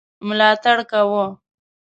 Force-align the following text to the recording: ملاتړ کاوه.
ملاتړ 0.27 0.77
کاوه. 0.91 1.25